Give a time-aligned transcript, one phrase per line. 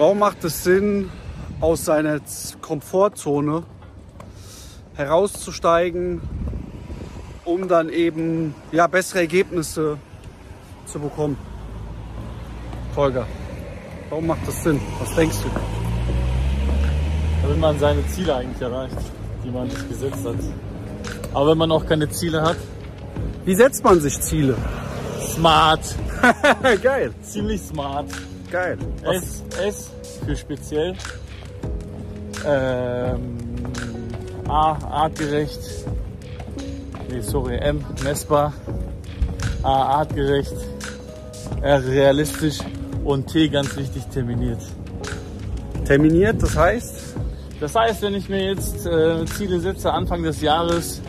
[0.00, 1.10] Warum macht es Sinn,
[1.60, 2.20] aus seiner
[2.62, 3.64] Komfortzone
[4.94, 6.22] herauszusteigen,
[7.44, 9.98] um dann eben ja, bessere Ergebnisse
[10.86, 11.36] zu bekommen?
[12.94, 13.26] Folger,
[14.08, 14.80] warum macht das Sinn?
[15.00, 15.50] Was denkst du?
[17.42, 18.96] Damit man seine Ziele eigentlich erreicht,
[19.44, 20.36] die man sich gesetzt hat.
[21.34, 22.56] Aber wenn man auch keine Ziele hat,
[23.44, 24.56] Wie setzt man sich Ziele?
[25.34, 25.94] smart,
[26.82, 28.06] Geil, ziemlich smart.
[28.50, 28.78] Geil.
[29.04, 29.90] Was, S, S
[30.24, 30.94] für speziell.
[32.46, 33.38] Ähm,
[34.48, 34.72] A,
[35.02, 35.60] artgerecht.
[37.10, 38.52] Nee, sorry, M, messbar.
[39.62, 40.54] A, artgerecht.
[41.62, 42.58] R, realistisch.
[43.04, 44.60] Und T, ganz wichtig, terminiert.
[45.86, 47.14] terminiert, das heißt,
[47.60, 51.02] Das heißt, wenn ich mir jetzt äh, Ziele setze Anfang des Jahres,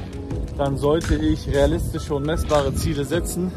[0.57, 3.51] dann sollte ich realistische und messbare Ziele setzen,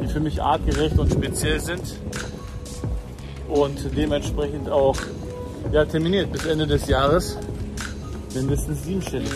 [0.00, 1.82] die für mich artgerecht und speziell sind
[3.48, 4.96] und dementsprechend auch
[5.72, 7.36] ja, terminiert bis Ende des Jahres
[8.34, 9.30] mindestens siebenstellig.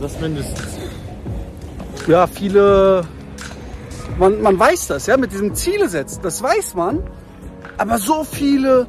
[0.00, 0.78] Das mindestens.
[2.06, 3.06] ja, viele,
[4.18, 7.02] man, man weiß das, ja, mit diesem Ziele setzen, das weiß man,
[7.76, 8.86] aber so viele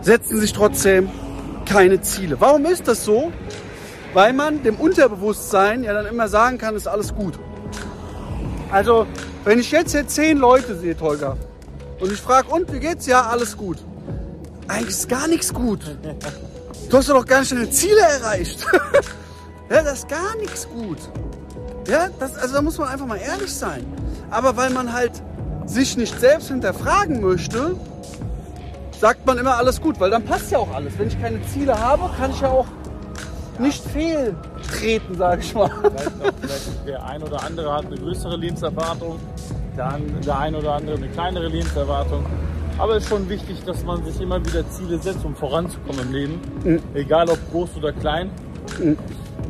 [0.00, 1.08] setzen sich trotzdem
[1.66, 2.40] keine Ziele.
[2.40, 3.32] Warum ist das so?
[4.14, 7.38] Weil man dem Unterbewusstsein ja dann immer sagen kann, ist alles gut.
[8.70, 9.06] Also,
[9.44, 11.36] wenn ich jetzt hier zehn Leute sehe, Tolga,
[12.00, 13.06] und ich frage, und wie geht's?
[13.06, 13.78] Ja, alles gut.
[14.68, 15.80] Eigentlich ist gar nichts gut.
[16.90, 18.66] Du hast doch gar nicht deine Ziele erreicht.
[19.70, 20.98] ja, das ist gar nichts gut.
[21.88, 23.84] Ja, das, also da muss man einfach mal ehrlich sein.
[24.30, 25.22] Aber weil man halt
[25.66, 27.76] sich nicht selbst hinterfragen möchte,
[29.00, 30.98] sagt man immer alles gut, weil dann passt ja auch alles.
[30.98, 32.66] Wenn ich keine Ziele habe, kann ich ja auch
[33.58, 35.70] nicht fehltreten, sage ich mal.
[35.70, 39.18] Vielleicht, vielleicht der ein oder andere hat eine größere Lebenserwartung,
[39.78, 42.26] der, der ein oder andere eine kleinere Lebenserwartung.
[42.78, 46.12] Aber es ist schon wichtig, dass man sich immer wieder Ziele setzt, um voranzukommen im
[46.12, 46.40] Leben.
[46.64, 46.82] Mhm.
[46.94, 48.30] Egal ob groß oder klein.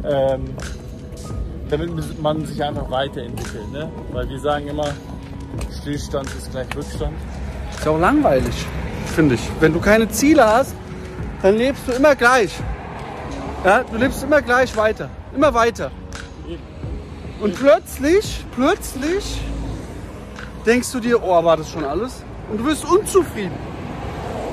[0.04, 0.44] Ähm,
[1.68, 3.70] damit man sich einfach weiterentwickelt.
[3.72, 3.90] Ne?
[4.12, 4.88] Weil wir sagen immer,
[5.80, 7.12] Stillstand ist gleich Rückstand.
[7.70, 8.55] Ist ja auch langweilig,
[9.06, 9.40] finde ich.
[9.61, 10.74] Wenn du keine Ziele hast,
[11.42, 12.52] dann lebst du immer gleich.
[13.64, 15.11] Ja, du lebst immer gleich weiter.
[15.34, 15.90] Immer weiter.
[17.40, 19.38] Und plötzlich, plötzlich
[20.68, 22.23] denkst du dir, oh, war das schon alles?
[22.51, 23.56] Und du wirst unzufrieden.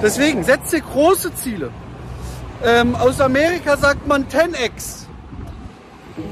[0.01, 1.69] Deswegen, setz dir große Ziele.
[2.63, 5.05] Ähm, aus Amerika sagt man 10x.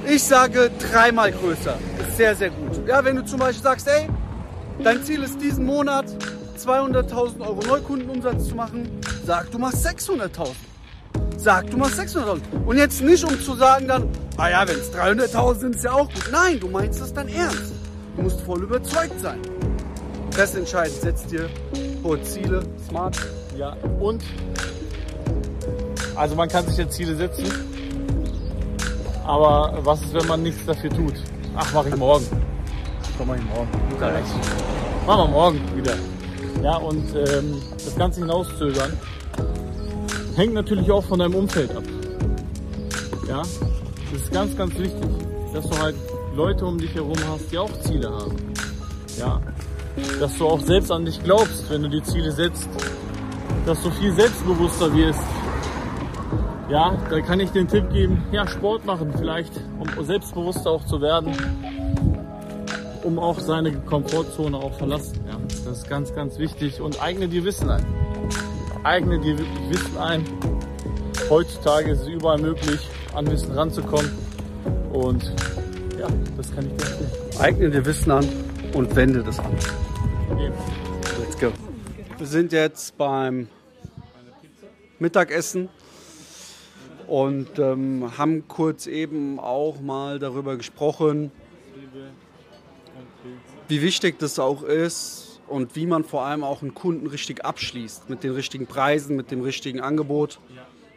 [0.08, 1.78] Ich sage dreimal größer.
[2.00, 2.88] Ist sehr, sehr gut.
[2.88, 4.08] Ja, wenn du zum Beispiel sagst, ey,
[4.82, 6.06] dein Ziel ist diesen Monat
[6.58, 8.90] 200.000 Euro Neukundenumsatz zu machen,
[9.26, 10.52] sag, du machst 600.000.
[11.36, 12.40] Sag, du machst 600.000.
[12.66, 14.08] Und jetzt nicht, um zu sagen dann,
[14.38, 16.30] ah ja, wenn es 300.000 sind, ist ja auch gut.
[16.32, 17.74] Nein, du meinst das dann ernst.
[18.16, 19.42] Du musst voll überzeugt sein.
[20.36, 21.00] Das ist entscheidend.
[21.00, 21.50] Setz dir
[22.04, 23.16] hohe Ziele, smart.
[23.58, 24.24] Ja, und
[26.16, 27.46] also man kann sich ja Ziele setzen,
[29.26, 31.14] aber was ist, wenn man nichts dafür tut?
[31.56, 32.26] Ach, mach ich morgen.
[33.18, 33.70] Komm mal morgen.
[33.92, 34.28] Guter recht.
[35.06, 35.94] Machen wir morgen wieder.
[36.64, 38.94] Ja, und ähm, das Ganze hinauszögern
[40.36, 41.84] hängt natürlich auch von deinem Umfeld ab.
[43.28, 43.44] Ja,
[44.12, 45.10] das ist ganz, ganz wichtig,
[45.54, 45.96] dass du halt
[46.36, 48.36] Leute um dich herum hast, die auch Ziele haben.
[49.18, 49.42] Ja,
[50.20, 52.68] dass du auch selbst an dich glaubst, wenn du die Ziele setzt,
[53.66, 55.22] dass du viel selbstbewusster wirst.
[56.70, 61.02] Ja, da kann ich den Tipp geben, ja, Sport machen vielleicht, um selbstbewusster auch zu
[61.02, 61.34] werden,
[63.04, 65.20] um auch seine Komfortzone auch verlassen.
[65.28, 67.86] Ja, das ist ganz, ganz wichtig und eigne dir Wissen ein.
[68.84, 69.38] Eigne dir
[69.70, 70.24] Wissen ein.
[71.30, 72.80] Heutzutage ist es überall möglich,
[73.14, 74.12] an Wissen ranzukommen
[74.92, 75.24] und
[76.00, 77.40] ja, das kann ich dir empfehlen.
[77.40, 78.28] Eigne dir Wissen an
[78.74, 79.52] und wende das an.
[82.18, 83.48] Wir sind jetzt beim
[85.00, 85.70] Mittagessen
[87.08, 91.32] und ähm, haben kurz eben auch mal darüber gesprochen,
[93.68, 98.10] wie wichtig das auch ist und wie man vor allem auch einen Kunden richtig abschließt.
[98.10, 100.40] Mit den richtigen Preisen, mit dem richtigen Angebot.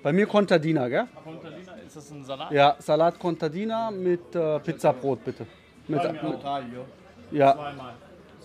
[0.02, 1.06] Bei mir Contadina, gell?
[1.24, 2.52] Contadina, ist das ein Salat?
[2.52, 5.46] Ja, Salat Contadina mit äh, Pizzabrot bitte.
[5.88, 6.22] Mit, mit,
[7.32, 7.94] ja, Zweimal.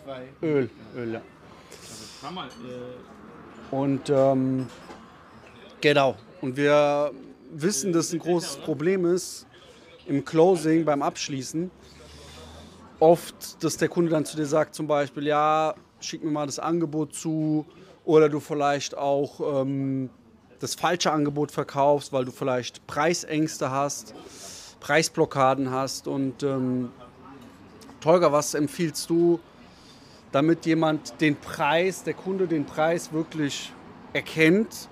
[0.04, 0.22] zwei.
[0.42, 1.22] Öl, Öl, ja.
[2.24, 4.68] Äh, Und ähm,
[5.80, 6.16] genau.
[6.42, 7.12] Und wir
[7.52, 9.46] wissen, dass ein großes Problem ist
[10.06, 11.72] im Closing, beim Abschließen.
[13.00, 16.60] Oft, dass der Kunde dann zu dir sagt, zum Beispiel, ja, schick mir mal das
[16.60, 17.66] Angebot zu.
[18.06, 20.10] Oder du vielleicht auch ähm,
[20.60, 24.14] das falsche Angebot verkaufst, weil du vielleicht Preisängste hast,
[24.80, 26.08] Preisblockaden hast.
[26.08, 26.90] Und ähm,
[28.00, 29.40] Tolga, was empfiehlst du,
[30.32, 33.72] damit jemand den Preis, der Kunde den Preis wirklich
[34.14, 34.88] erkennt,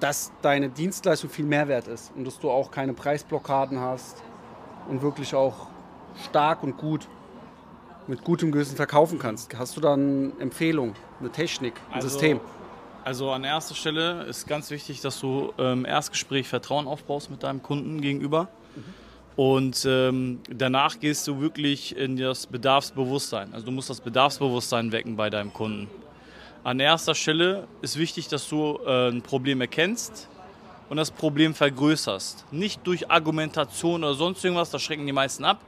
[0.00, 4.22] dass deine Dienstleistung viel Mehrwert ist und dass du auch keine Preisblockaden hast
[4.88, 5.68] und wirklich auch
[6.24, 7.08] stark und gut
[8.06, 9.56] mit gutem Gewissen verkaufen kannst.
[9.58, 12.40] Hast du dann Empfehlung, eine Technik, ein Also- System?
[13.04, 17.62] Also an erster Stelle ist ganz wichtig, dass du im Erstgespräch Vertrauen aufbaust mit deinem
[17.62, 18.48] Kunden gegenüber.
[19.36, 23.52] Und ähm, danach gehst du wirklich in das Bedarfsbewusstsein.
[23.52, 25.88] Also du musst das Bedarfsbewusstsein wecken bei deinem Kunden.
[26.64, 30.28] An erster Stelle ist wichtig, dass du äh, ein Problem erkennst
[30.88, 32.46] und das Problem vergrößerst.
[32.50, 35.60] Nicht durch Argumentation oder sonst irgendwas, da schrecken die meisten ab,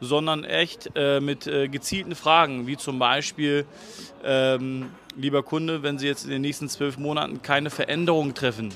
[0.00, 3.66] sondern echt äh, mit äh, gezielten Fragen, wie zum Beispiel,
[4.24, 8.72] ähm, lieber Kunde, wenn Sie jetzt in den nächsten zwölf Monaten keine Veränderung treffen,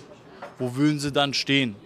[0.59, 1.77] wo würden Sie dann stehen?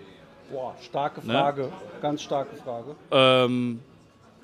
[0.51, 1.33] Boah, starke Ne?
[1.33, 2.97] Frage, ganz starke Frage.
[3.11, 3.81] Ähm,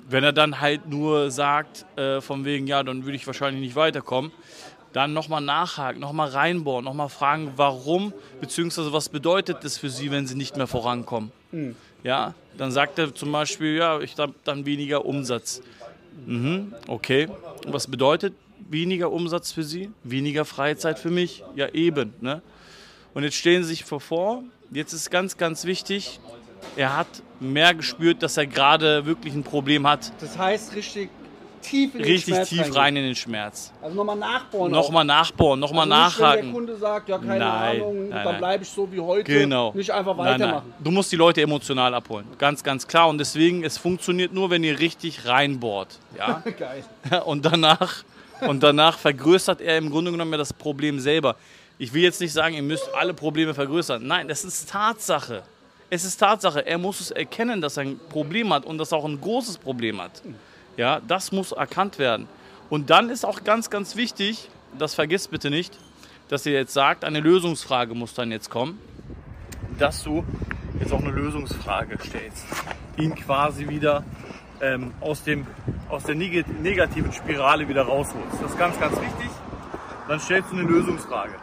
[0.09, 3.75] wenn er dann halt nur sagt, äh, von wegen, ja, dann würde ich wahrscheinlich nicht
[3.75, 4.31] weiterkommen,
[4.93, 10.25] dann nochmal nachhaken, nochmal reinbohren, nochmal fragen, warum, beziehungsweise was bedeutet das für Sie, wenn
[10.27, 11.31] Sie nicht mehr vorankommen?
[12.03, 15.61] Ja, dann sagt er zum Beispiel, ja, ich habe dann weniger Umsatz.
[16.25, 17.27] Mhm, okay.
[17.65, 18.33] Und was bedeutet
[18.69, 19.91] weniger Umsatz für Sie?
[20.03, 21.43] Weniger Freizeit für mich?
[21.55, 22.13] Ja, eben.
[22.21, 22.41] Ne?
[23.13, 26.19] Und jetzt stellen Sie sich vor, jetzt ist ganz, ganz wichtig,
[26.75, 27.07] er hat
[27.39, 30.11] mehr gespürt, dass er gerade wirklich ein Problem hat.
[30.19, 31.09] Das heißt richtig
[31.61, 32.77] tief in den Richtig Schmerz tief reingehen.
[32.77, 33.73] rein in den Schmerz.
[33.81, 34.71] Also nochmal nachbohren.
[34.71, 36.53] Nochmal nachbohren, nochmal also nicht, Wenn der nachhaken.
[36.53, 39.23] Kunde sagt, ja, keine Nein, Ahnung, nein, dann bleibe ich so wie heute.
[39.31, 39.71] Genau.
[39.73, 40.69] Nicht einfach weitermachen.
[40.69, 40.83] nein.
[40.83, 42.25] Du musst die Leute emotional abholen.
[42.37, 43.09] Ganz, ganz klar.
[43.09, 45.99] Und deswegen, es funktioniert nur, wenn ihr richtig reinbohrt.
[46.17, 46.41] Ja?
[46.57, 46.83] Geil.
[47.25, 48.03] und danach,
[48.41, 51.35] und danach vergrößert er im Grunde genommen ja das Problem selber.
[51.79, 54.05] Ich will jetzt nicht sagen, ihr müsst alle Probleme vergrößern.
[54.05, 55.43] Nein, das ist Tatsache.
[55.89, 56.65] Es ist Tatsache.
[56.65, 59.59] Er muss es erkennen, dass er ein Problem hat und dass er auch ein großes
[59.59, 60.23] Problem hat.
[60.75, 62.27] Ja, das muss erkannt werden.
[62.69, 65.77] Und dann ist auch ganz, ganz wichtig, das vergisst bitte nicht,
[66.29, 68.79] dass ihr jetzt sagt, eine Lösungsfrage muss dann jetzt kommen,
[69.77, 70.25] dass du
[70.79, 72.45] jetzt auch eine Lösungsfrage stellst.
[72.97, 74.03] Ihn quasi wieder
[74.61, 75.45] ähm, aus, dem,
[75.89, 78.41] aus der neg negativen Spirale wieder rausholst.
[78.41, 79.29] Das ist ganz, ganz wichtig.
[80.07, 81.35] Dann stellst du eine Lösungsfrage.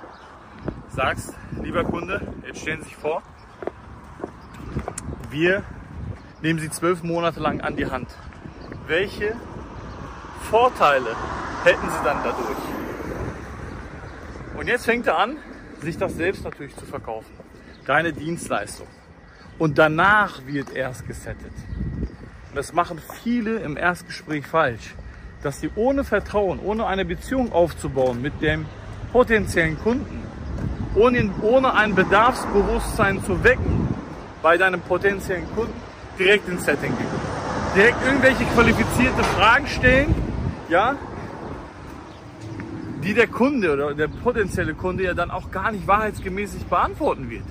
[0.94, 3.20] Sagst, lieber Kunde, jetzt stellen Sie sich vor,
[5.28, 5.64] wir
[6.40, 8.08] nehmen Sie zwölf Monate lang an die Hand.
[8.86, 9.34] Welche
[10.42, 11.16] Vorteile
[11.64, 12.58] hätten Sie dann dadurch?
[14.56, 15.36] Und jetzt fängt er an,
[15.80, 17.32] sich das selbst natürlich zu verkaufen.
[17.86, 18.86] Deine Dienstleistung.
[19.58, 21.52] Und danach wird erst gesettet.
[22.50, 24.94] Und das machen viele im Erstgespräch falsch.
[25.42, 28.66] Dass sie ohne Vertrauen, ohne eine Beziehung aufzubauen mit dem
[29.12, 30.23] potenziellen Kunden,
[30.94, 33.88] ohne, ohne ein Bedarfsbewusstsein zu wecken
[34.42, 35.74] bei deinem potenziellen Kunden,
[36.18, 37.06] direkt ins Setting gehen.
[37.74, 40.14] Direkt irgendwelche qualifizierte Fragen stellen,
[40.68, 40.96] ja,
[43.02, 47.44] die der Kunde oder der potenzielle Kunde ja dann auch gar nicht wahrheitsgemäßig beantworten wird.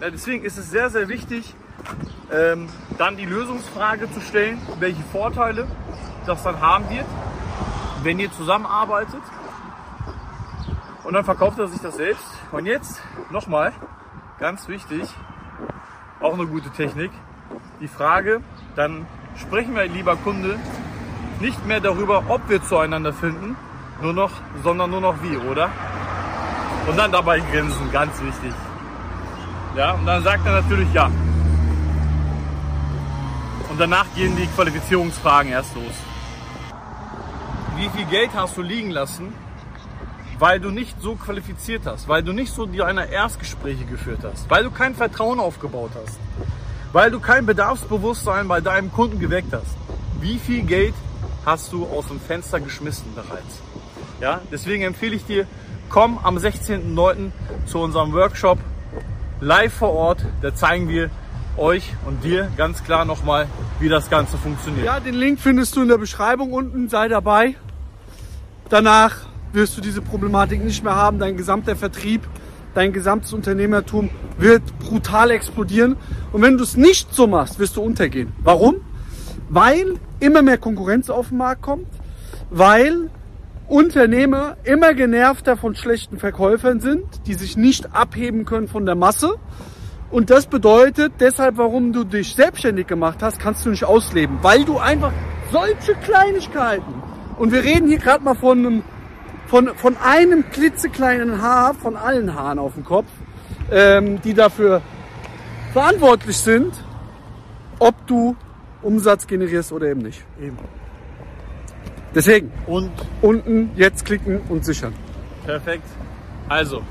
[0.00, 1.54] Ja, deswegen ist es sehr, sehr wichtig,
[2.32, 2.68] ähm,
[2.98, 5.66] dann die Lösungsfrage zu stellen, welche Vorteile
[6.26, 7.06] das dann haben wird,
[8.02, 9.22] wenn ihr zusammenarbeitet.
[11.06, 12.26] Und dann verkauft er sich das selbst.
[12.50, 13.00] Und jetzt
[13.30, 13.72] nochmal,
[14.40, 15.08] ganz wichtig,
[16.20, 17.12] auch eine gute Technik,
[17.80, 18.40] die Frage,
[18.74, 19.06] dann
[19.36, 20.58] sprechen wir, lieber Kunde,
[21.38, 23.56] nicht mehr darüber, ob wir zueinander finden,
[24.02, 24.32] nur noch,
[24.64, 25.70] sondern nur noch wie, oder?
[26.88, 28.52] Und dann dabei grinsen, ganz wichtig.
[29.76, 31.06] Ja, und dann sagt er natürlich ja.
[33.68, 35.94] Und danach gehen die Qualifizierungsfragen erst los.
[37.76, 39.32] Wie viel Geld hast du liegen lassen,
[40.38, 44.64] weil du nicht so qualifiziert hast, weil du nicht so deine Erstgespräche geführt hast, weil
[44.64, 46.18] du kein Vertrauen aufgebaut hast,
[46.92, 49.76] weil du kein Bedarfsbewusstsein bei deinem Kunden geweckt hast.
[50.20, 50.94] Wie viel Geld
[51.44, 53.60] hast du aus dem Fenster geschmissen bereits?
[54.20, 55.46] Ja, deswegen empfehle ich dir,
[55.88, 57.30] komm am 16.09.
[57.66, 58.58] zu unserem Workshop
[59.40, 60.24] live vor Ort.
[60.42, 61.10] Da zeigen wir
[61.56, 63.46] euch und dir ganz klar nochmal,
[63.78, 64.86] wie das Ganze funktioniert.
[64.86, 66.88] Ja, den Link findest du in der Beschreibung unten.
[66.88, 67.56] Sei dabei.
[68.68, 69.26] Danach
[69.56, 71.18] wirst du diese Problematik nicht mehr haben.
[71.18, 72.28] Dein gesamter Vertrieb,
[72.74, 75.96] dein gesamtes Unternehmertum wird brutal explodieren.
[76.32, 78.32] Und wenn du es nicht so machst, wirst du untergehen.
[78.44, 78.76] Warum?
[79.48, 81.86] Weil immer mehr Konkurrenz auf den Markt kommt,
[82.50, 83.10] weil
[83.66, 89.34] Unternehmer immer genervter von schlechten Verkäufern sind, die sich nicht abheben können von der Masse.
[90.10, 94.64] Und das bedeutet deshalb, warum du dich selbstständig gemacht hast, kannst du nicht ausleben, weil
[94.64, 95.12] du einfach
[95.50, 96.94] solche Kleinigkeiten
[97.38, 98.82] und wir reden hier gerade mal von einem,
[99.46, 103.06] von, von einem klitzekleinen Haar, von allen Haaren auf dem Kopf,
[103.70, 104.82] ähm, die dafür
[105.72, 106.74] verantwortlich sind,
[107.78, 108.36] ob du
[108.82, 110.24] Umsatz generierst oder eben nicht.
[110.40, 110.58] Eben.
[112.14, 114.94] Deswegen Und unten jetzt klicken und sichern.
[115.44, 115.84] perfekt.
[116.48, 116.82] Also,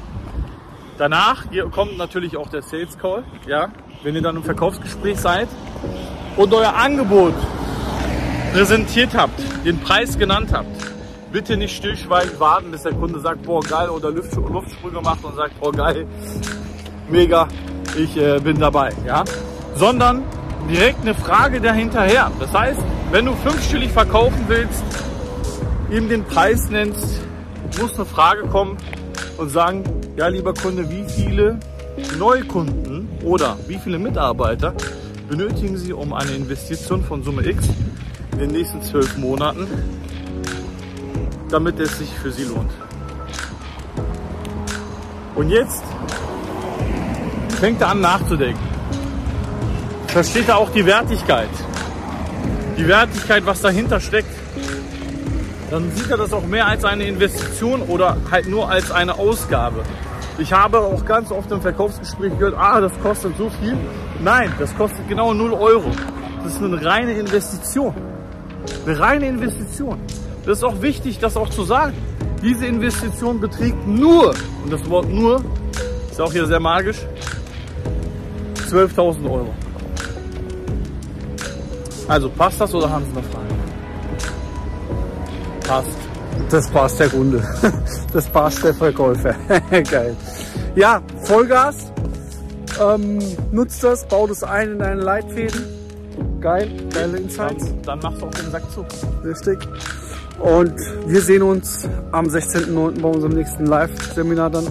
[0.97, 3.67] Danach kommt natürlich auch der Sales Call, ja,
[4.03, 5.49] wenn ihr dann im Verkaufsgespräch seid
[6.37, 7.33] und euer Angebot
[8.53, 10.94] präsentiert habt, den Preis genannt habt.
[11.35, 15.59] Bitte nicht stillschweigend warten, bis der Kunde sagt, boah geil, oder Luftsprünge macht und sagt,
[15.59, 16.07] boah geil,
[17.09, 17.49] mega,
[17.97, 19.25] ich äh, bin dabei, ja,
[19.75, 20.23] sondern
[20.69, 22.31] direkt eine Frage dahinterher.
[22.39, 22.79] Das heißt,
[23.11, 24.81] wenn du fünfstellig verkaufen willst,
[25.91, 27.19] ihm den Preis nennst,
[27.81, 28.77] muss eine Frage kommen
[29.37, 29.83] und sagen,
[30.15, 31.59] ja lieber Kunde, wie viele
[32.17, 34.73] Neukunden oder wie viele Mitarbeiter
[35.27, 37.67] benötigen Sie, um eine Investition von Summe X
[38.31, 39.67] in den nächsten zwölf Monaten,
[41.55, 42.71] damit es sich für Sie lohnt.
[45.35, 45.83] Und jetzt
[47.61, 48.67] fängt er an nachzudenken.
[50.07, 51.49] Versteht er auch die Wertigkeit.
[52.77, 54.35] Die Wertigkeit, was dahinter steckt
[55.71, 59.83] dann sieht er das auch mehr als eine Investition oder halt nur als eine Ausgabe.
[60.37, 63.75] Ich habe auch ganz oft im Verkaufsgespräch gehört, ah, das kostet so viel.
[64.23, 65.91] Nein, das kostet genau 0 Euro.
[66.43, 67.95] Das ist eine reine Investition.
[68.85, 69.99] Eine reine Investition.
[70.45, 71.93] Das ist auch wichtig, das auch zu sagen.
[72.41, 74.33] Diese Investition beträgt nur,
[74.63, 75.43] und das Wort nur
[76.11, 77.05] ist auch hier sehr magisch,
[78.69, 79.53] 12.000 Euro.
[82.07, 83.55] Also passt das oder haben Sie noch Fragen?
[85.65, 85.97] passt.
[86.49, 87.43] Das passt der Kunde.
[88.13, 89.35] Das passt der Verkäufer.
[89.91, 90.15] Geil.
[90.75, 91.91] Ja, Vollgas.
[92.81, 93.19] Ähm,
[93.51, 95.74] nutzt das, baut es ein in deine Leitfäden.
[96.45, 97.65] Geil, geile Insights.
[97.65, 98.85] Dann, dann machst du auch den Sack zu.
[99.27, 99.57] Richtig.
[100.37, 100.75] Und
[101.07, 103.01] wir sehen uns am 16.09.
[103.01, 104.67] bei unserem nächsten Live-Seminar dann.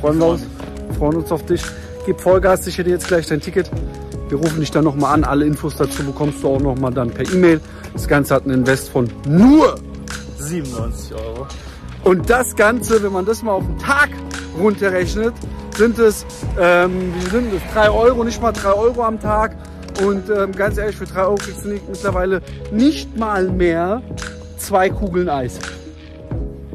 [0.00, 0.46] Freuen wir uns.
[0.96, 1.64] Freuen uns auf dich.
[2.06, 3.68] Gib Vollgas, sicher dir jetzt gleich dein Ticket.
[4.28, 5.24] Wir rufen dich dann nochmal an.
[5.24, 7.60] Alle Infos dazu bekommst du auch nochmal dann per E-Mail.
[7.92, 9.80] Das Ganze hat einen Invest von nur
[10.38, 11.48] 97 Euro.
[12.04, 14.10] Und das Ganze, wenn man das mal auf den Tag
[14.60, 15.34] runterrechnet,
[15.76, 16.24] sind es,
[16.56, 19.56] ähm, wie sind es, 3 Euro, nicht mal 3 Euro am Tag.
[20.04, 24.02] Und ähm, ganz ehrlich, für 3 Euro kriegst du nicht, mittlerweile nicht mal mehr
[24.58, 25.58] zwei Kugeln Eis.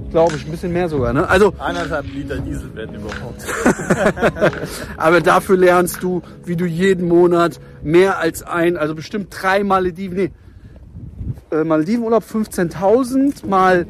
[0.10, 1.14] Glaube ich, ein bisschen mehr sogar.
[1.14, 1.28] Ne?
[1.28, 3.46] Also eineinhalb Liter Diesel werden überhaupt.
[4.98, 10.18] Aber dafür lernst du, wie du jeden Monat mehr als ein, also bestimmt drei Malediven,
[10.18, 10.32] nee,
[11.52, 13.86] äh, Maledivenurlaub 15.000 mal,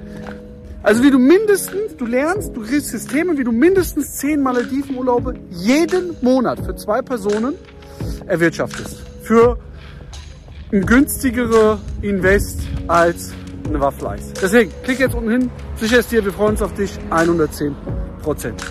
[0.84, 6.16] also wie du mindestens, du lernst, du kriegst Systeme, wie du mindestens 10 Maledivenurlaube jeden
[6.22, 7.56] Monat für zwei Personen
[8.28, 9.11] erwirtschaftest.
[9.32, 9.58] Für
[10.74, 13.32] ein günstigere Invest als
[13.66, 14.34] eine Waffeleis.
[14.42, 17.74] Deswegen, klick jetzt unten hin, sicher ist dir, wir freuen uns auf dich, 110
[18.22, 18.62] Prozent.